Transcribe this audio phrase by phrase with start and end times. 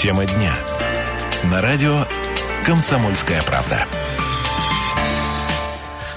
[0.00, 0.56] Тема дня.
[1.44, 2.06] На радио
[2.64, 3.84] «Комсомольская правда».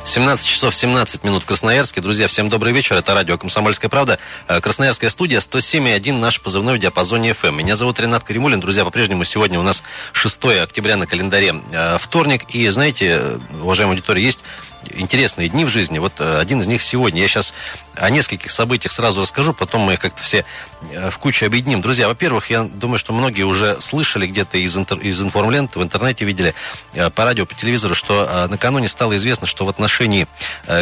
[0.05, 1.99] 17 часов 17 минут в Красноярске.
[1.99, 2.95] Друзья, всем добрый вечер.
[2.95, 4.19] Это радио «Комсомольская правда».
[4.47, 7.57] Э, Красноярская студия 107,1 наш позывной в диапазоне FM.
[7.57, 8.61] Меня зовут Ренат Каримулин.
[8.61, 12.43] Друзья, по-прежнему сегодня у нас 6 октября на календаре э, вторник.
[12.51, 14.45] И знаете, уважаемая аудитория, есть
[14.91, 15.99] интересные дни в жизни.
[15.99, 17.21] Вот э, один из них сегодня.
[17.21, 17.53] Я сейчас
[17.95, 20.45] о нескольких событиях сразу расскажу, потом мы их как-то все
[20.91, 21.81] э, в кучу объединим.
[21.81, 24.99] Друзья, во-первых, я думаю, что многие уже слышали где-то из, интер...
[24.99, 26.53] из информлент, в интернете видели
[26.93, 30.27] э, по радио, по телевизору, что накануне стало известно, что в отношении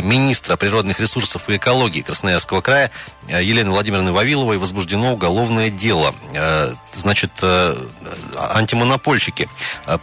[0.02, 2.92] министра природных ресурсов и экологии Красноярского края
[3.28, 6.14] Елены Владимировны Вавиловой возбуждено уголовное дело.
[6.96, 7.32] Значит,
[8.38, 9.50] антимонопольщики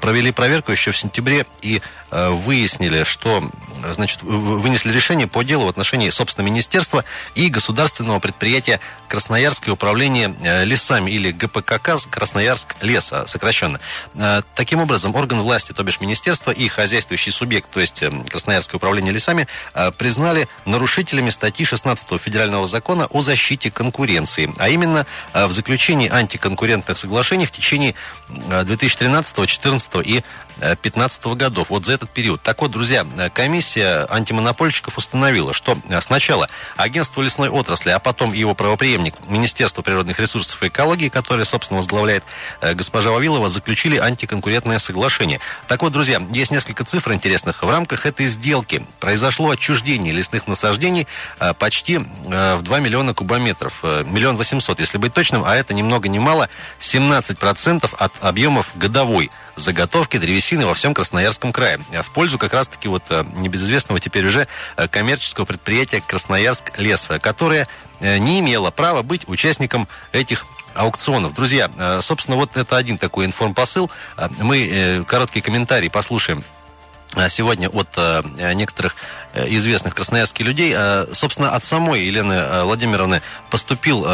[0.01, 3.43] провели проверку еще в сентябре и выяснили, что
[3.93, 10.65] значит, вынесли решение по делу в отношении, собственно, министерства и государственного предприятия Красноярское управление э,
[10.65, 13.81] лесами или ГПКК Красноярск леса сокращенно.
[14.15, 19.12] Э, таким образом, орган власти, то бишь министерство и хозяйствующий субъект, то есть Красноярское управление
[19.12, 26.09] лесами, э, признали нарушителями статьи 16 федерального закона о защите конкуренции, а именно в заключении
[26.09, 27.95] антиконкурентных соглашений в течение
[28.28, 30.22] 2013, 2014 и
[30.59, 31.70] 2015 годов.
[31.70, 32.41] Вот за этот период.
[32.42, 33.04] Так вот, друзья,
[33.34, 40.62] комиссия антимонопольщиков установила, что сначала агентство лесной отрасли, а потом его правоприемник Министерство природных ресурсов
[40.62, 42.22] и экологии, которое, собственно, возглавляет
[42.60, 45.41] э, госпожа Вавилова, заключили антиконкурентное соглашение.
[45.66, 47.64] Так вот, друзья, есть несколько цифр интересных.
[47.64, 51.08] В рамках этой сделки произошло отчуждение лесных насаждений
[51.41, 53.82] э, почти э, в 2 миллиона кубометров.
[53.82, 59.30] Миллион восемьсот, если быть точным, а это ни много ни мало 17% от объемов годовой
[59.59, 61.81] заготовки древесины во всем Красноярском крае.
[62.03, 67.69] В пользу как раз-таки вот э, небезызвестного теперь уже э, коммерческого предприятия Красноярск лес, которое
[68.00, 71.34] э, не имело права быть участником этих аукционов.
[71.34, 73.91] Друзья, собственно, вот это один такой информпосыл.
[74.39, 76.45] Мы короткий комментарий послушаем
[77.28, 77.88] сегодня от
[78.55, 78.94] некоторых
[79.34, 80.75] известных красноярских людей.
[80.77, 84.06] Э, собственно, от самой Елены э, Владимировны поступил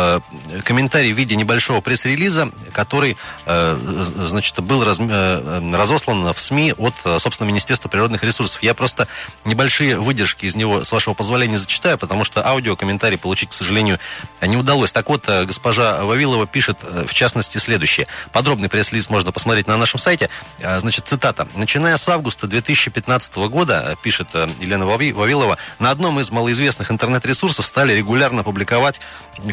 [0.64, 3.16] комментарий в виде небольшого пресс-релиза, который,
[3.46, 8.62] значит, был разослан в СМИ от, собственно, Министерства природных ресурсов.
[8.62, 9.08] Я просто
[9.44, 13.98] небольшие выдержки из него, с вашего позволения, зачитаю, потому что аудиокомментарий получить, к сожалению,
[14.40, 14.92] не удалось.
[14.92, 18.06] Так вот, госпожа Вавилова пишет, в частности, следующее.
[18.32, 20.30] Подробный пресс-релиз можно посмотреть на нашем сайте.
[20.58, 21.48] Значит, цитата.
[21.54, 24.28] «Начиная с августа 2015 года, пишет
[24.60, 25.58] Елена Вавилова, Вавилова.
[25.78, 29.00] На одном из малоизвестных интернет-ресурсов стали регулярно публиковать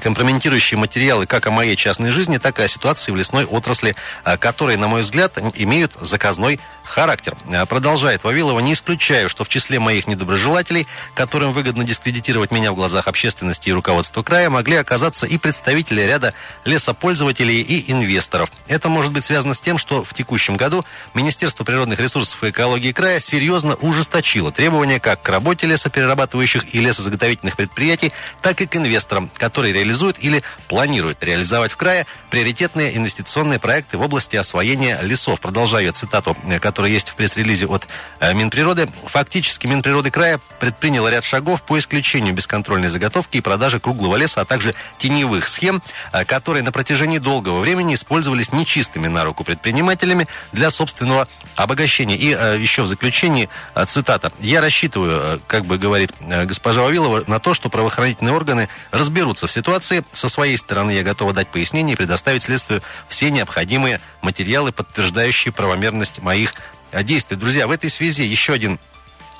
[0.01, 4.37] компрометирующие материалы как о моей частной жизни, так и о ситуации в лесной отрасли, а,
[4.37, 6.59] которые, на мой взгляд, имеют заказной
[6.91, 7.35] характер.
[7.51, 12.75] А, продолжает Вавилова, не исключаю, что в числе моих недоброжелателей, которым выгодно дискредитировать меня в
[12.75, 16.33] глазах общественности и руководства края, могли оказаться и представители ряда
[16.65, 18.51] лесопользователей и инвесторов.
[18.67, 22.91] Это может быть связано с тем, что в текущем году Министерство природных ресурсов и экологии
[22.91, 29.29] края серьезно ужесточило требования как к работе лесоперерабатывающих и лесозаготовительных предприятий, так и к инвесторам,
[29.37, 35.39] которые реализуют или планируют реализовать в крае приоритетные инвестиционные проекты в области освоения лесов.
[35.39, 37.87] Продолжаю цитату, которую которая есть в пресс-релизе от
[38.19, 38.89] э, Минприроды.
[39.05, 44.45] Фактически Минприроды края предприняла ряд шагов по исключению бесконтрольной заготовки и продажи круглого леса, а
[44.45, 50.71] также теневых схем, э, которые на протяжении долгого времени использовались нечистыми на руку предпринимателями для
[50.71, 52.17] собственного обогащения.
[52.17, 53.47] И э, еще в заключении
[53.85, 54.31] цитата.
[54.39, 60.03] «Я рассчитываю, как бы говорит госпожа Вавилова, на то, что правоохранительные органы разберутся в ситуации.
[60.13, 66.21] Со своей стороны я готова дать пояснение и предоставить следствию все необходимые материалы, подтверждающие правомерность
[66.23, 66.55] моих
[67.03, 67.37] действий.
[67.37, 68.79] Друзья, в этой связи еще один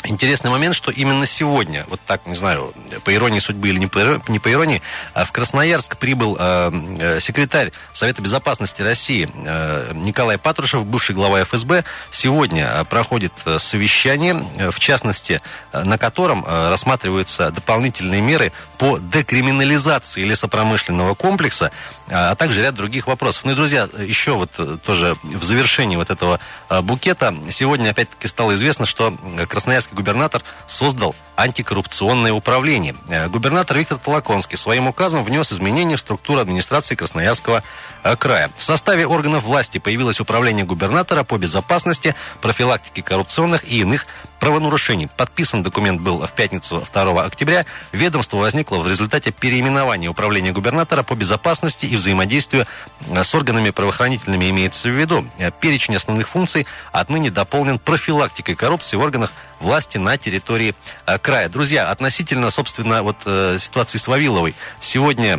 [0.03, 2.73] Интересный момент, что именно сегодня, вот так, не знаю,
[3.03, 4.81] по иронии судьбы или не по, не по иронии,
[5.13, 11.43] а в Красноярск прибыл э, э, секретарь Совета Безопасности России э, Николай Патрушев, бывший глава
[11.43, 11.83] ФСБ.
[12.09, 15.39] Сегодня проходит совещание, в частности,
[15.71, 21.71] на котором рассматриваются дополнительные меры по декриминализации лесопромышленного комплекса,
[22.09, 23.45] а также ряд других вопросов.
[23.45, 24.51] Ну и, друзья, еще вот
[24.83, 26.39] тоже в завершении вот этого
[26.81, 29.15] букета сегодня опять-таки стало известно, что
[29.47, 32.95] Красноярск красноярский губернатор создал антикоррупционное управление.
[33.09, 37.63] Э, губернатор Виктор Толоконский своим указом внес изменения в структуру администрации Красноярского
[38.03, 38.49] э, края.
[38.55, 44.05] В составе органов власти появилось управление губернатора по безопасности, профилактике коррупционных и иных
[44.39, 45.07] правонарушений.
[45.07, 47.65] Подписан документ был в пятницу 2 октября.
[47.91, 52.65] Ведомство возникло в результате переименования управления губернатора по безопасности и взаимодействию
[53.07, 55.25] э, с органами правоохранительными имеется в виду.
[55.59, 60.75] Перечень основных функций отныне дополнен профилактикой коррупции в органах власти на территории
[61.21, 61.49] края.
[61.49, 63.17] Друзья, относительно, собственно, вот
[63.59, 64.55] ситуации с Вавиловой.
[64.79, 65.37] Сегодня,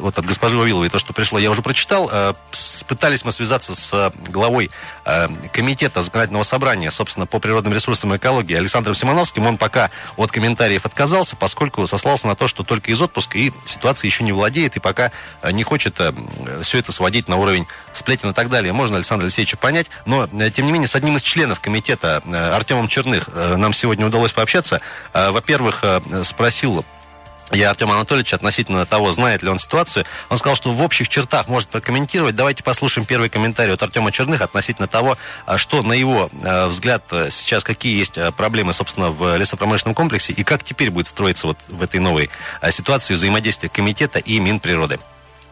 [0.00, 2.10] вот от госпожи Вавиловой, то, что пришло, я уже прочитал.
[2.86, 4.70] Пытались мы связаться с главой
[5.52, 9.46] комитета законодательного собрания, собственно, по природным ресурсам и экологии Александром Симоновским.
[9.46, 14.06] Он пока от комментариев отказался, поскольку сослался на то, что только из отпуска и ситуация
[14.06, 15.12] еще не владеет, и пока
[15.50, 16.00] не хочет
[16.62, 17.66] все это сводить на уровень
[17.96, 18.72] сплетен и так далее.
[18.72, 22.50] Можно Александра Алексеевича понять, но, э, тем не менее, с одним из членов комитета, э,
[22.50, 24.80] Артемом Черных, э, нам сегодня удалось пообщаться.
[25.12, 25.84] Во-первых,
[26.24, 26.84] спросил
[27.52, 30.04] я Артем Анатольевич относительно того, знает ли он ситуацию.
[30.30, 32.34] Он сказал, что в общих чертах может прокомментировать.
[32.34, 35.16] Давайте послушаем первый комментарий от Артема Черных относительно того,
[35.56, 36.28] что, на его
[36.66, 41.58] взгляд, сейчас какие есть проблемы, собственно, в лесопромышленном комплексе и как теперь будет строиться вот
[41.68, 42.30] в этой новой
[42.70, 44.98] ситуации взаимодействие комитета и Минприроды.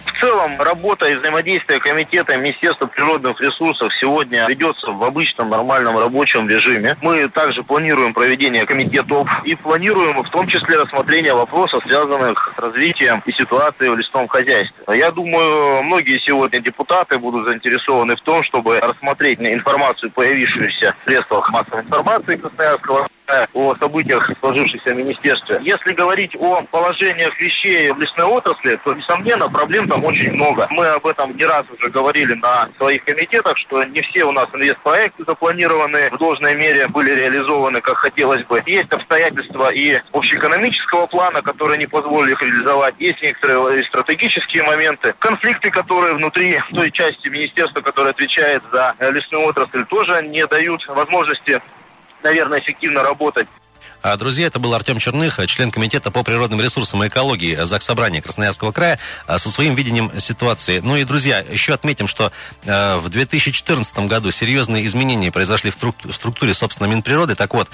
[0.05, 6.49] В целом, работа и взаимодействие комитета Министерства природных ресурсов сегодня ведется в обычном нормальном рабочем
[6.49, 6.97] режиме.
[7.03, 13.23] Мы также планируем проведение комитетов и планируем в том числе рассмотрение вопросов, связанных с развитием
[13.27, 14.75] и ситуацией в лесном хозяйстве.
[14.89, 21.51] Я думаю, многие сегодня депутаты будут заинтересованы в том, чтобы рассмотреть информацию, появившуюся в средствах
[21.51, 23.09] массовой информации Красноярского
[23.53, 25.59] о событиях, сложившихся в министерстве.
[25.63, 30.67] Если говорить о положениях вещей в лесной отрасли, то, несомненно, проблем там очень много.
[30.71, 34.49] Мы об этом не раз уже говорили на своих комитетах, что не все у нас
[34.53, 38.63] инвестпроекты запланированы в должной мере, были реализованы, как хотелось бы.
[38.67, 42.95] Есть обстоятельства и общеэкономического плана, которые не позволили их реализовать.
[42.99, 45.15] Есть некоторые стратегические моменты.
[45.19, 51.61] Конфликты, которые внутри той части министерства, которая отвечает за лесную отрасль, тоже не дают возможности
[52.25, 53.47] наверное, эффективно работать.
[54.05, 58.21] А, друзья, это был Артем Черных, член комитета по природным ресурсам и экологии ЗАГС Собрания
[58.21, 60.81] Красноярского края, а, со своим видением ситуации.
[60.81, 62.31] Ну и, друзья, еще отметим, что
[62.67, 67.35] а, в 2014 году серьезные изменения произошли в структуре, собственно, Минприроды.
[67.35, 67.71] Так вот,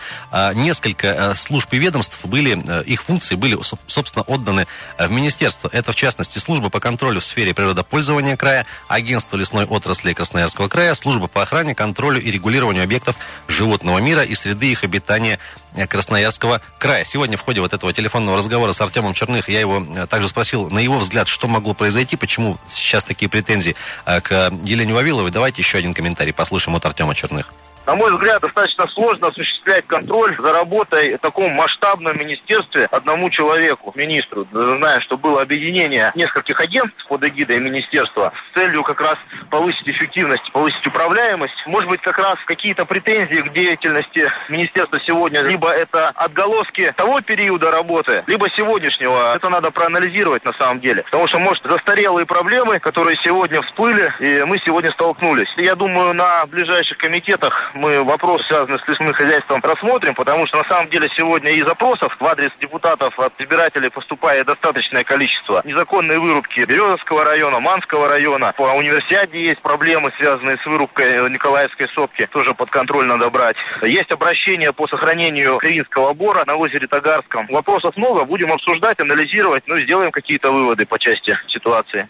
[0.55, 2.50] несколько служб и ведомств были,
[2.85, 4.69] их функции были, собственно, отданы
[4.99, 5.69] в министерство.
[5.73, 10.94] Это, в частности, служба по контролю в сфере природопользования края, агентство лесной отрасли Красноярского края,
[10.94, 13.17] служба по охране, контролю и регулированию объектов
[13.49, 15.41] животного мира и среды их обитания
[15.89, 17.05] Красноярского края.
[17.05, 20.71] Сегодня в ходе вот этого телефонного разговора с Артемом Черных я его э, также спросил,
[20.71, 23.77] на его взгляд, что могло произойти, почему сейчас такие претензии
[24.07, 25.31] э, к Елене Вавиловой.
[25.31, 27.53] Давайте еще один комментарий послушаем от Артема Черных
[27.87, 33.93] на мой взгляд, достаточно сложно осуществлять контроль за работой в таком масштабном министерстве одному человеку,
[33.94, 34.47] министру.
[34.53, 39.17] Знаем, что было объединение нескольких агентств под эгидой министерства с целью как раз
[39.50, 41.67] повысить эффективность, повысить управляемость.
[41.67, 47.71] Может быть, как раз какие-то претензии к деятельности министерства сегодня, либо это отголоски того периода
[47.71, 49.35] работы, либо сегодняшнего.
[49.35, 51.03] Это надо проанализировать на самом деле.
[51.05, 55.53] Потому что, может, застарелые проблемы, которые сегодня всплыли, и мы сегодня столкнулись.
[55.56, 60.65] Я думаю, на ближайших комитетах мы вопрос, связанный с лесным хозяйством, рассмотрим, потому что на
[60.65, 65.62] самом деле сегодня и запросов в адрес депутатов от избирателей поступает достаточное количество.
[65.65, 68.53] Незаконные вырубки Березовского района, Манского района.
[68.56, 72.27] По универсиаде есть проблемы, связанные с вырубкой Николаевской сопки.
[72.27, 73.56] Тоже под контроль надо брать.
[73.83, 77.47] Есть обращение по сохранению Кривинского бора на озере Тагарском.
[77.49, 82.09] Вопросов много, будем обсуждать, анализировать, ну и сделаем какие-то выводы по части ситуации.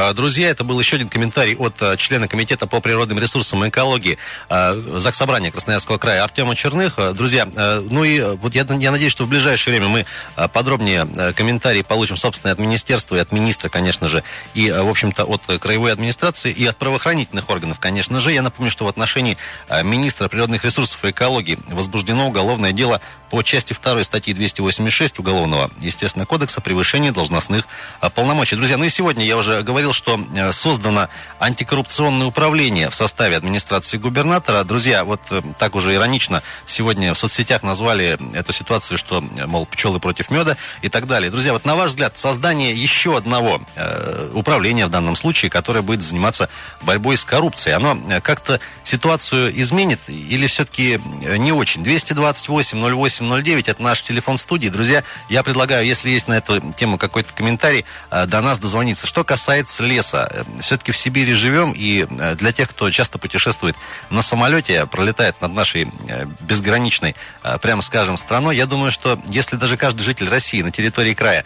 [0.00, 3.68] А, друзья, это был еще один комментарий от а, члена Комитета по природным ресурсам и
[3.68, 4.16] экологии
[4.48, 6.94] а, ЗАГС Собрания Красноярского края Артема Черных.
[7.14, 7.48] Друзья,
[7.90, 10.06] ну и вот я, я надеюсь, что в ближайшее время мы
[10.52, 11.04] подробнее
[11.34, 14.22] комментарии получим, собственно, от министерства и от министра, конечно же,
[14.54, 18.30] и, в общем-то, от краевой администрации и от правоохранительных органов, конечно же.
[18.30, 19.36] Я напомню, что в отношении
[19.82, 23.00] министра природных ресурсов и экологии возбуждено уголовное дело
[23.30, 27.66] по части 2 статьи 286 Уголовного, естественно, кодекса превышения должностных
[28.14, 28.56] полномочий.
[28.56, 33.36] Друзья, ну и сегодня я уже говорил говорил, что э, создано антикоррупционное управление в составе
[33.36, 34.64] администрации губернатора.
[34.64, 39.66] Друзья, вот э, так уже иронично сегодня в соцсетях назвали эту ситуацию, что, э, мол,
[39.66, 41.30] пчелы против меда и так далее.
[41.30, 46.02] Друзья, вот на ваш взгляд, создание еще одного э, управления в данном случае, которое будет
[46.02, 46.48] заниматься
[46.82, 51.00] борьбой с коррупцией, оно как-то ситуацию изменит или все-таки
[51.38, 51.82] не очень?
[51.82, 54.68] 228 08 09 это наш телефон студии.
[54.68, 59.06] Друзья, я предлагаю, если есть на эту тему какой-то комментарий, э, до нас дозвониться.
[59.06, 60.28] Что касается леса.
[60.30, 63.76] Э, Все-таки в Сибири живем, и э, для тех, кто часто путешествует
[64.10, 67.14] на самолете, пролетает над нашей э, безграничной,
[67.60, 71.44] прямо скажем, страной, я думаю, что если даже каждый житель России на территории края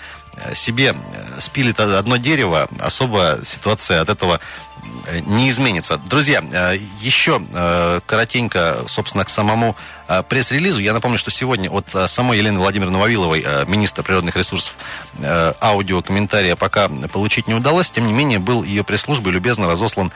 [0.54, 0.94] себе
[1.38, 4.40] спилит одно дерево, особо ситуация от этого
[5.26, 5.98] не изменится.
[5.98, 6.42] Друзья,
[7.00, 7.42] еще
[8.06, 9.76] коротенько, собственно, к самому
[10.28, 10.80] пресс-релизу.
[10.80, 14.74] Я напомню, что сегодня от самой Елены Владимировны Вавиловой, министра природных ресурсов,
[15.60, 17.90] аудиокомментария пока получить не удалось.
[17.90, 20.12] Тем не менее, был ее пресс-службой любезно разослан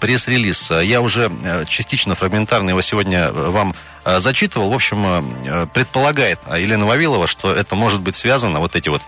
[0.00, 0.70] пресс-релиз.
[0.82, 1.30] Я уже
[1.68, 3.74] частично фрагментарно его сегодня вам
[4.06, 4.70] Э, зачитывал.
[4.70, 9.02] В общем, э, предполагает Елена Вавилова, что это может быть связано, вот эти вот,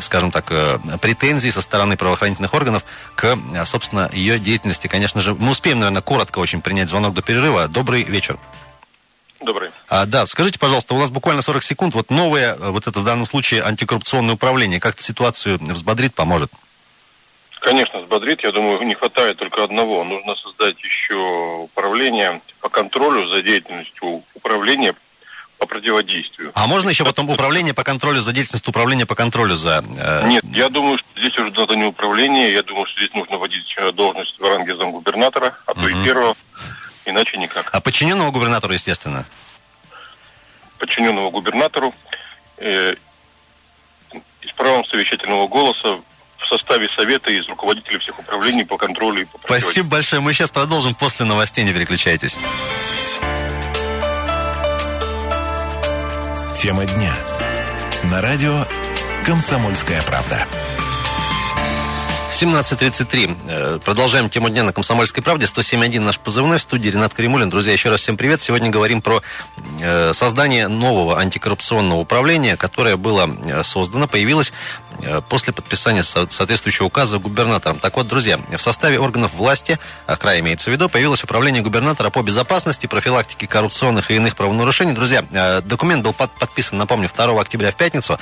[0.00, 2.84] скажем так, э, претензии со стороны правоохранительных органов
[3.14, 4.86] к, собственно, ее деятельности.
[4.86, 7.68] Конечно же, мы успеем, наверное, коротко очень принять звонок до перерыва.
[7.68, 8.38] Добрый вечер.
[9.40, 9.70] Добрый.
[9.88, 11.94] А, да, скажите, пожалуйста, у нас буквально 40 секунд.
[11.94, 16.50] Вот новое, вот это в данном случае антикоррупционное управление, как-то ситуацию взбодрит, поможет?
[17.60, 18.42] Конечно, взбодрит.
[18.42, 20.04] Я думаю, не хватает только одного.
[20.04, 21.14] Нужно создать еще
[21.64, 24.94] управление по контролю за деятельностью управления
[25.58, 26.50] по противодействию.
[26.54, 29.84] А можно еще потом управление по контролю за деятельностью управления по контролю за...
[29.98, 30.26] Э...
[30.26, 33.76] Нет, я думаю, что здесь уже надо не управление, я думаю, что здесь нужно вводить
[33.94, 35.88] должность в ранге замгубернатора, а то угу.
[35.88, 36.36] и первого,
[37.04, 37.68] иначе никак.
[37.72, 39.26] А подчиненного губернатору, естественно?
[40.78, 41.94] Подчиненного губернатору
[42.58, 42.94] э,
[44.46, 46.00] с правом совещательного голоса
[46.44, 50.20] в составе совета из руководителей всех управлений по контролю и по Спасибо большое.
[50.20, 51.64] Мы сейчас продолжим после новостей.
[51.64, 52.36] Не переключайтесь.
[56.54, 57.16] Тема дня.
[58.04, 58.64] На радио
[59.26, 60.46] «Комсомольская правда».
[62.30, 63.36] 17.33.
[63.48, 65.46] Э, продолжаем тему дня на «Комсомольской правде».
[65.46, 67.48] 107.1 наш позывной в студии Ренат Каримулин.
[67.48, 68.40] Друзья, еще раз всем привет.
[68.40, 69.22] Сегодня говорим про
[69.80, 74.52] э, создание нового антикоррупционного управления, которое было э, создано, появилось
[75.28, 77.78] после подписания соответствующего указа губернатором.
[77.78, 82.22] Так вот, друзья, в составе органов власти, края имеется в виду, появилось управление губернатора по
[82.22, 84.92] безопасности, профилактике коррупционных и иных правонарушений.
[84.92, 85.24] Друзья,
[85.64, 88.18] документ был подписан, напомню, 2 октября в пятницу.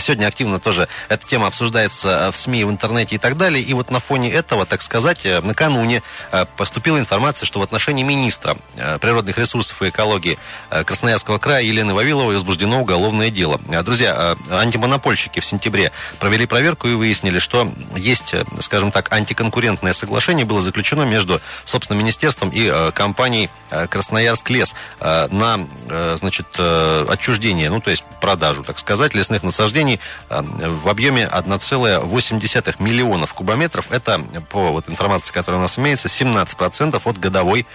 [0.00, 3.62] Сегодня активно тоже эта тема обсуждается в СМИ, в интернете и так далее.
[3.62, 8.02] И вот на фоне этого, так сказать, э, накануне э, поступила информация, что в отношении
[8.02, 10.38] министра э, природных ресурсов и экологии
[10.70, 13.60] Красноярского края Елены Вавиловой возбуждено уголовное дело.
[13.84, 20.60] Друзья, антимонопольщики в сентябре провели проверку и выяснили, что есть, скажем так, антиконкурентное соглашение было
[20.60, 23.50] заключено между, собственно, министерством и компанией
[23.90, 25.66] Красноярск лес на,
[26.16, 33.86] значит, отчуждение, ну, то есть продажу, так сказать, лесных насаждений в объеме 1,8 миллионов кубометров.
[33.90, 34.20] Это,
[34.50, 37.66] по вот информации, которая у нас имеется, 17% от годовой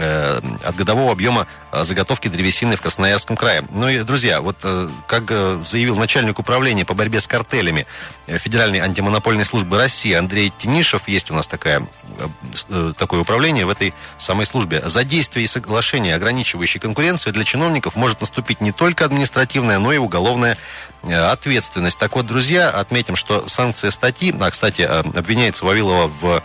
[0.00, 3.64] э, от годового объема э, заготовки древесины в Красноярском крае.
[3.70, 5.30] Ну и, друзья, вот э, как
[5.64, 7.59] заявил начальник управления по борьбе с картелями
[8.26, 11.86] Федеральной антимонопольной службы России Андрей Тинишев, есть у нас такая,
[12.96, 14.82] такое управление в этой самой службе.
[14.88, 19.98] За действия и соглашения, ограничивающие конкуренцию, для чиновников может наступить не только административная, но и
[19.98, 20.56] уголовная
[21.02, 21.98] ответственность.
[21.98, 26.42] Так вот, друзья, отметим, что санкция статьи, а, кстати, обвиняется Вавилова в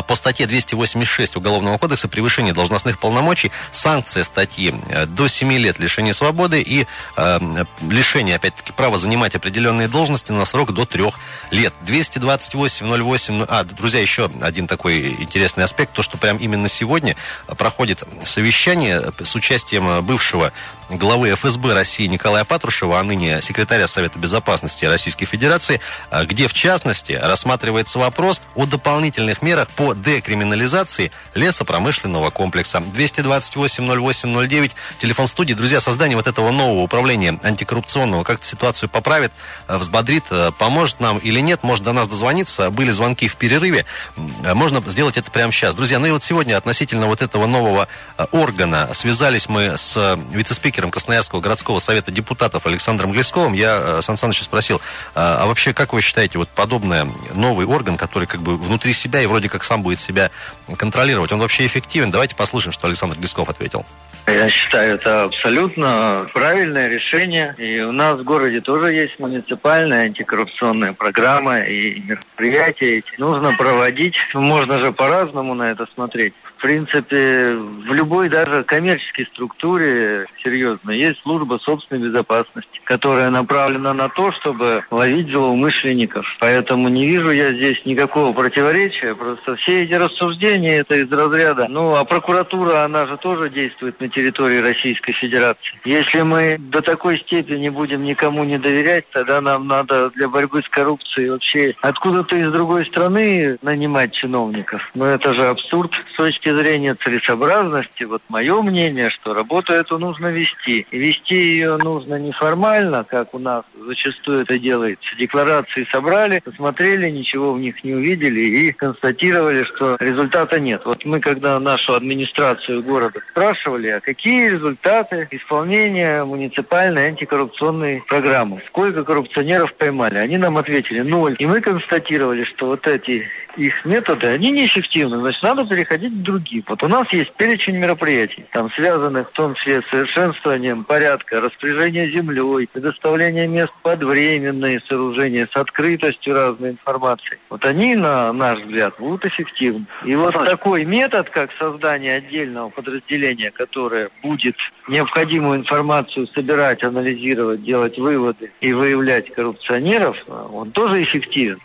[0.00, 6.14] по статье 286 Уголовного кодекса превышение должностных полномочий, санкция статьи э, до 7 лет лишения
[6.14, 11.04] свободы и э, лишение, опять-таки, права занимать определенные должности на срок до 3
[11.50, 11.74] лет.
[11.86, 13.46] 228.08...
[13.48, 17.16] А, друзья, еще один такой интересный аспект, то, что прям именно сегодня
[17.58, 20.52] проходит совещание с участием бывшего
[20.98, 25.80] главы ФСБ России Николая Патрушева, а ныне секретаря Совета Безопасности Российской Федерации,
[26.10, 32.82] э, где, в частности, рассматривается вопрос о дополнительных мерах по декриминализации лесопромышленного комплекса.
[32.94, 35.54] 228-08-09, телефон студии.
[35.54, 39.32] Друзья, создание вот этого нового управления антикоррупционного как-то ситуацию поправит,
[39.68, 42.70] э, взбодрит, э, поможет нам или нет, может до нас дозвониться.
[42.70, 45.74] Были звонки в перерыве, можно сделать это прямо сейчас.
[45.74, 47.88] Друзья, ну и вот сегодня относительно вот этого нового
[48.30, 53.52] органа связались мы с вице-спикером Красноярского городского совета депутатов Александром Глесковым.
[53.52, 54.80] Я Сан Саныча спросил,
[55.14, 59.26] а вообще, как вы считаете, вот подобный новый орган, который как бы внутри себя и
[59.26, 60.30] вроде как сам будет себя
[60.76, 62.10] контролировать, он вообще эффективен?
[62.10, 63.84] Давайте послушаем, что Александр Глесков ответил.
[64.26, 67.54] Я считаю, это абсолютно правильное решение.
[67.58, 73.18] И у нас в городе тоже есть муниципальная антикоррупционная программа и мероприятия эти.
[73.18, 74.14] Нужно проводить.
[74.32, 81.20] Можно же по-разному на это смотреть в принципе, в любой даже коммерческой структуре, серьезно, есть
[81.22, 86.24] служба собственной безопасности, которая направлена на то, чтобы ловить злоумышленников.
[86.38, 89.16] Поэтому не вижу я здесь никакого противоречия.
[89.16, 91.66] Просто все эти рассуждения, это из разряда.
[91.68, 95.80] Ну, а прокуратура, она же тоже действует на территории Российской Федерации.
[95.84, 100.68] Если мы до такой степени будем никому не доверять, тогда нам надо для борьбы с
[100.68, 104.90] коррупцией вообще откуда-то из другой страны нанимать чиновников.
[104.94, 110.28] Но это же абсурд с точки зрения целесообразности, вот мое мнение, что работу эту нужно
[110.28, 110.86] вести.
[110.90, 115.16] И вести ее нужно не формально, как у нас зачастую это делается.
[115.16, 119.96] Декларации собрали, посмотрели, ничего в них не увидели и констатировали, что
[120.42, 120.82] результата нет.
[120.84, 129.04] Вот мы, когда нашу администрацию города спрашивали, а какие результаты исполнения муниципальной антикоррупционной программы, сколько
[129.04, 131.36] коррупционеров поймали, они нам ответили ноль.
[131.38, 136.64] И мы констатировали, что вот эти их методы, они неэффективны, значит, надо переходить к другим.
[136.66, 142.08] Вот у нас есть перечень мероприятий, там связанных в том числе с совершенствованием порядка, распоряжения
[142.08, 147.38] землей, предоставление мест под временные сооружения, с открытостью разной информации.
[147.50, 149.84] Вот они, на наш взгляд, будут эффективны.
[150.04, 154.56] И вот такой метод, как создание отдельного подразделения, которое будет
[154.88, 161.58] необходимую информацию собирать, анализировать, делать выводы и выявлять коррупционеров, он тоже эффективен.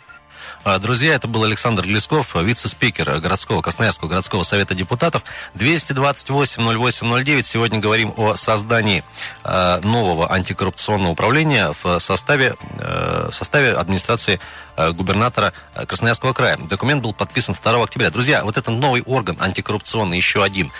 [0.70, 5.22] А, друзья, это был Александр Глесков, вице-спикер городского, Красноярского городского совета депутатов.
[5.54, 7.42] 228-08-09.
[7.42, 9.02] Сегодня говорим о создании
[9.44, 14.40] а, нового антикоррупционного управления в составе, э, в составе администрации
[14.92, 16.56] губернатора Красноярского края.
[16.56, 18.10] Документ был подписан 2 октября.
[18.10, 20.70] Друзья, вот этот новый орган антикоррупционный, еще один,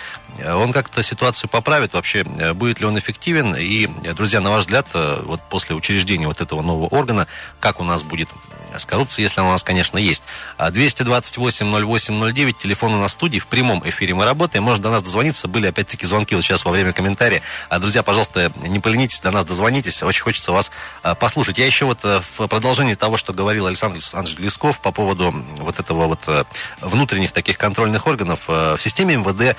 [0.45, 1.91] он как-то ситуацию поправит?
[1.91, 3.57] Вообще, будет ли он эффективен?
[3.57, 7.27] И, друзья, на ваш взгляд, вот после учреждения вот этого нового органа,
[7.59, 8.29] как у нас будет
[8.77, 10.23] с коррупцией, если она у нас, конечно, есть.
[10.57, 15.47] 228-08-09, телефон у нас в студии, в прямом эфире мы работаем, может до нас дозвониться,
[15.47, 17.41] были опять-таки звонки вот сейчас во время комментария.
[17.69, 20.71] А, друзья, пожалуйста, не поленитесь, до нас дозвонитесь, очень хочется вас
[21.03, 21.57] а, послушать.
[21.57, 25.79] Я еще вот э, в продолжении того, что говорил Александр Александрович Лесков по поводу вот
[25.79, 26.43] этого вот э,
[26.81, 29.57] внутренних таких контрольных органов, э, в системе МВД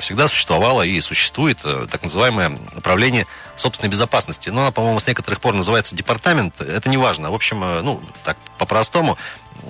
[0.00, 1.58] всегда существовало и существует
[1.90, 4.50] так называемое управление собственной безопасности.
[4.50, 6.60] Но она, по-моему, с некоторых пор называется департамент.
[6.60, 7.30] Это не важно.
[7.30, 9.16] В общем, ну, так по-простому,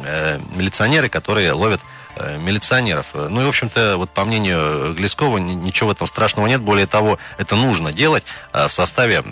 [0.03, 1.81] э, милиционеры, которые ловят
[2.17, 3.07] э, милиционеров.
[3.15, 6.61] Ну и, в общем-то, вот по мнению Глескова, ничего в этом страшного нет.
[6.61, 9.23] Более того, это нужно делать э, в составе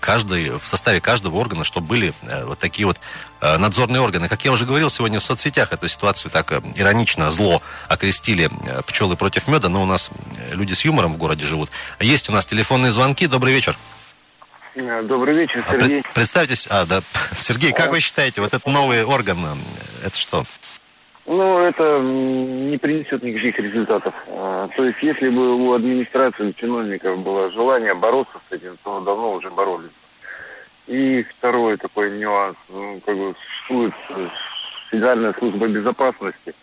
[0.00, 2.14] каждой, в составе каждого органа, чтобы были
[2.44, 2.98] вот такие вот
[3.40, 4.28] надзорные органы.
[4.28, 8.50] Как я уже говорил сегодня в соцсетях, эту ситуацию так иронично, зло окрестили
[8.86, 10.10] пчелы против меда, но у нас
[10.52, 11.70] люди с юмором в городе живут.
[12.00, 13.26] Есть у нас телефонные звонки.
[13.26, 13.78] Добрый вечер.
[14.78, 16.04] Э, добрый вечер, а Сергей.
[16.14, 17.02] Представьтесь, а, да.
[17.36, 20.44] Сергей, как вы считаете, вот этот новый орган, э, это что?
[21.26, 24.14] Ну, это не принесет никаких результатов.
[24.26, 29.32] То есть, если бы у администрации, у чиновников было желание бороться с этим, то давно
[29.32, 29.90] уже боролись.
[30.86, 33.92] И второй такой нюанс, ну, как бы существует
[34.90, 36.54] Федеральная служба безопасности,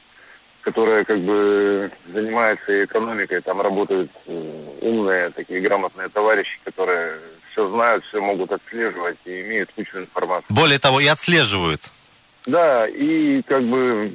[0.62, 7.19] которая как бы занимается экономикой, там работают э, умные, такие грамотные товарищи, которые
[7.56, 10.46] все знают, все могут отслеживать и имеют кучу информации.
[10.50, 11.82] Более того, и отслеживают.
[12.46, 14.12] Да, и как бы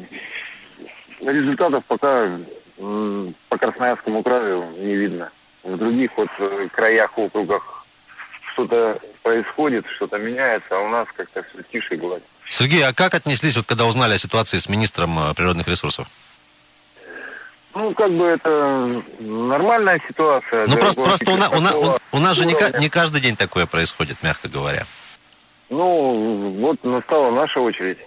[1.21, 2.29] результатов пока
[2.77, 5.31] по Красноярскому краю не видно.
[5.63, 7.85] В других вот э, краях, округах
[8.53, 12.23] что-то происходит, что-то меняется, а у нас как-то все тише и гладь.
[12.49, 16.09] Сергей, а как отнеслись, вот когда узнали о ситуации с министром э, природных ресурсов?
[17.75, 20.67] Ну, как бы это нормальная ситуация.
[20.67, 23.67] Ну, просто, просто у, на, у, на, у, нас же не, не каждый день такое
[23.67, 24.87] происходит, мягко говоря.
[25.69, 27.99] Ну, вот настала наша очередь.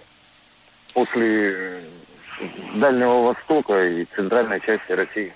[0.92, 1.80] После
[2.74, 5.32] Дальнего Востока и центральной части России.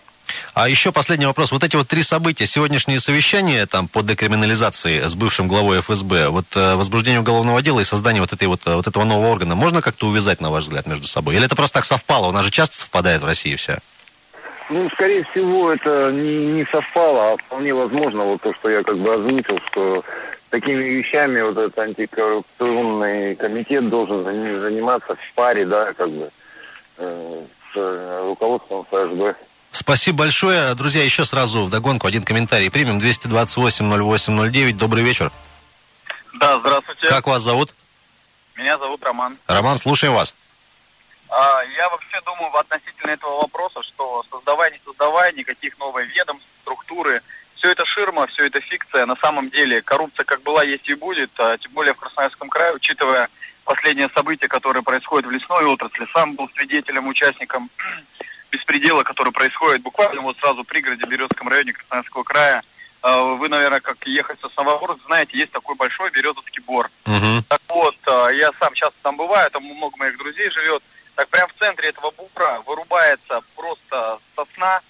[0.52, 1.52] А еще последний вопрос.
[1.52, 6.46] Вот эти вот три события, сегодняшнее совещание там по декриминализации с бывшим главой ФСБ, вот
[6.54, 9.80] э, возбуждение уголовного дела и создание вот, этой вот, э, вот этого нового органа, можно
[9.80, 11.36] как-то увязать, на ваш взгляд, между собой?
[11.36, 12.26] Или это просто так совпало?
[12.26, 13.78] У нас же часто совпадает в России все.
[14.68, 18.98] Ну, скорее всего, это не, не совпало, а вполне возможно, вот то, что я как
[18.98, 20.04] бы озвучил, что
[20.50, 26.30] такими вещами вот этот антикоррупционный комитет должен заниматься в паре, да, как бы,
[26.98, 29.36] э, с руководством ФСБ.
[29.70, 30.74] Спасибо большое.
[30.74, 32.98] Друзья, еще сразу в догонку один комментарий примем.
[32.98, 34.72] 228-08-09.
[34.72, 35.30] Добрый вечер.
[36.40, 37.06] Да, здравствуйте.
[37.06, 37.74] Как вас зовут?
[38.56, 39.38] Меня зовут Роман.
[39.46, 40.34] Роман, слушаем вас.
[41.30, 47.22] Я вообще думаю относительно этого вопроса, что создавая, не создавая никаких новых ведомств, структуры,
[47.56, 49.06] все это ширма, все это фикция.
[49.06, 52.74] На самом деле коррупция как была, есть и будет, а, тем более в Красноярском крае,
[52.74, 53.28] учитывая
[53.64, 56.06] последние события, которые происходят в лесной отрасли.
[56.14, 57.70] Сам был свидетелем, участником
[58.50, 62.62] беспредела, который происходит буквально вот сразу в пригороде Березском районе Красноярского края.
[63.02, 66.90] А, вы, наверное, как ехать со Сосновоборск, знаете, есть такой большой Березовский бор.
[67.04, 67.42] Uh-huh.
[67.48, 70.82] Так вот, а, я сам часто там бываю, там много моих друзей живет
[71.18, 74.80] так прямо в центре этого буфра вырубается просто сосна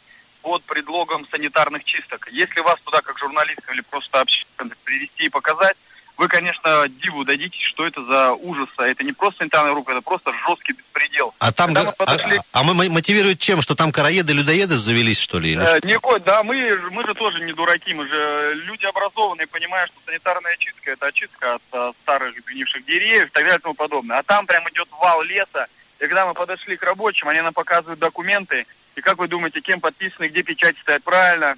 [0.43, 2.29] под предлогом санитарных чисток.
[2.31, 5.75] Если вас туда как журналиста или просто общественник привести и показать,
[6.19, 8.69] вы, конечно, диву дадитесь, что это за ужас.
[8.77, 11.33] А Это не просто санитарная рука, это просто жесткий беспредел.
[11.39, 13.63] А там, Когда мы подошли- а, а мы мо- мотивируют чем?
[13.63, 15.53] Что там караеды, людоеды завелись, что ли?
[15.53, 15.79] или Э?
[15.83, 20.53] Никой, да, мы, мы же тоже не дураки, мы же люди образованные, понимаем, что санитарная
[20.53, 24.19] очистка это очистка от э, старых гнивших деревьев и так далее и тому подобное.
[24.19, 25.69] А там прям идет вал леса.
[25.99, 28.67] И когда мы подошли к рабочим, они нам показывают документы.
[28.95, 31.57] И как вы думаете, кем подписаны, где печать стоят правильно?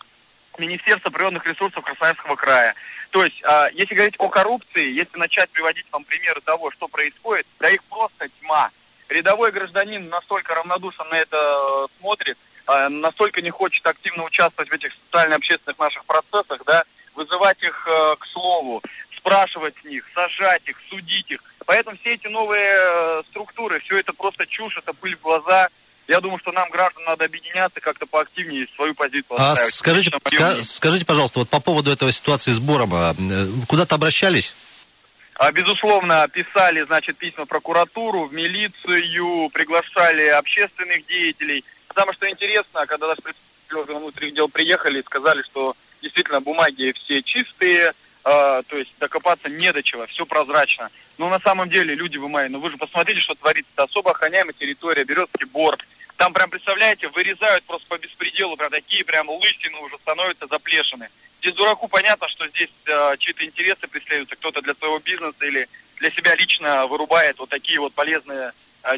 [0.59, 2.75] Министерство природных ресурсов Красноярского края.
[3.11, 7.47] То есть, а, если говорить о коррупции, если начать приводить вам примеры того, что происходит,
[7.59, 8.71] да их просто тьма.
[9.09, 14.75] Рядовой гражданин настолько равнодушен на это э, смотрит, а, настолько не хочет активно участвовать в
[14.75, 18.83] этих социально-общественных наших процессах, да, вызывать их э, к слову,
[19.17, 21.43] спрашивать с них, сажать их, судить их.
[21.71, 25.69] Поэтому все эти новые э, структуры, все это просто чушь, это пыль в глаза.
[26.09, 29.75] Я думаю, что нам, гражданам, надо объединяться, как-то поактивнее свою позицию А отстаивать.
[29.75, 33.47] скажите, Лично мое ска- скажите, пожалуйста, вот по поводу этого ситуации с Бором, а, э,
[33.69, 34.57] куда-то обращались?
[35.37, 41.65] А, Безусловно, писали, значит, письма в прокуратуру, в милицию, приглашали общественных деятелей.
[41.95, 46.93] Самое что интересно, когда даже представители органов внутренних дел приехали и сказали, что действительно бумаги
[47.05, 47.93] все чистые,
[48.25, 50.91] а, то есть докопаться не до чего, все прозрачно.
[51.21, 53.71] Но на самом деле, люди вы мои, ну вы же посмотрели, что творится.
[53.75, 55.77] Это особо охраняемая территория, Березский бор.
[56.17, 61.11] Там прям, представляете, вырезают просто по беспределу, прям такие прям лысины уже становятся заплешины.
[61.43, 66.09] Здесь дураку понятно, что здесь э, чьи-то интересы преследуются, кто-то для своего бизнеса или для
[66.09, 68.53] себя лично вырубает вот такие вот полезные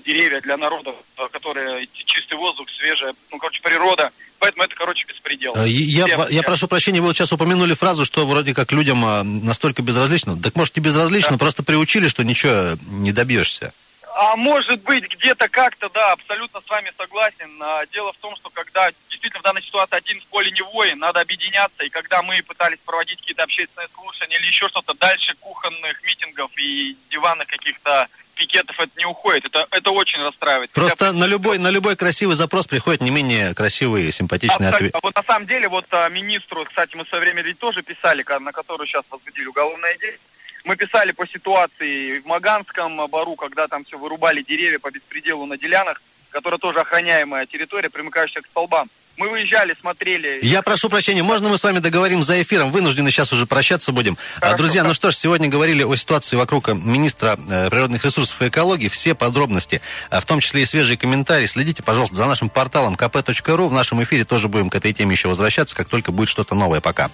[0.05, 4.11] деревья для народа, э, которые чистый воздух, свежая, ну, короче, природа.
[4.39, 5.53] Поэтому это, короче, беспредел.
[5.57, 6.43] Э, Я, я всем.
[6.45, 9.01] прошу прощения, вы вот сейчас упомянули фразу, что вроде как людям
[9.45, 10.41] настолько безразлично.
[10.41, 13.73] Так может и безразлично, просто приучили, что ничего не добьешься.
[14.15, 17.63] А может быть, где-то как-то, да, абсолютно с вами согласен.
[17.63, 20.99] А, Дело в том, что когда действительно в данной ситуации один в поле не воин,
[20.99, 21.83] надо объединяться.
[21.85, 26.97] И когда мы пытались проводить какие-то общественные слушания или еще что-то, дальше кухонных митингов и
[27.11, 29.45] диванных каких-то пикетов это не уходит.
[29.47, 30.73] Это, это очень расстраивает.
[30.73, 34.95] Просто бы- на любой, на любой красивый запрос приходит не менее красивый и симпатичный ответ.
[35.03, 38.25] Вот на самом деле, вот а, министру, кстати, мы в свое время ведь тоже писали,
[38.41, 40.17] на которую сейчас возбудили уголовное дело.
[40.65, 45.59] Мы писали по ситуации в Маганском бару, когда там все вырубали деревья по беспределу на
[45.59, 48.89] делянах, которая тоже охраняемая территория, примыкающая к столбам.
[49.19, 50.39] Мы выезжали, смотрели.
[50.43, 52.71] Я прошу прощения, можно мы с вами договорим за эфиром?
[52.71, 54.17] Вынуждены сейчас уже прощаться будем.
[54.37, 54.97] А, Хорошо, Друзья, ну хорошо.
[54.97, 58.89] что ж, сегодня говорили о ситуации вокруг э, министра э, природных ресурсов и экологии.
[58.89, 63.69] Все подробности, а, в том числе и свежие комментарии, следите, пожалуйста, за нашим порталом kp.ru.
[63.69, 66.81] В нашем эфире тоже будем к этой теме еще возвращаться, как только будет что-то новое.
[66.81, 67.11] Пока.